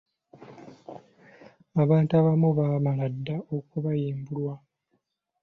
Abantu 1.81 2.11
abamu 2.19 2.47
baamala 2.57 3.05
dda 3.15 3.35
okubayimbulwa. 3.57 4.53